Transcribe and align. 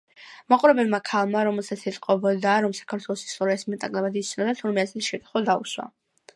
მაყურებელმა 0.51 0.99
ქალმა, 1.09 1.43
რომელსაც 1.47 1.83
ეტყობოდა, 1.91 2.55
რომ 2.67 2.75
საქართველოს 2.79 3.27
ისტორიას 3.29 3.69
მეტ-ნაკლებად 3.71 4.21
იცნობდა, 4.25 4.59
თურმე 4.63 4.87
ასეთი 4.89 5.09
შეკითხვა 5.13 5.47
დაუსვა. 5.53 5.91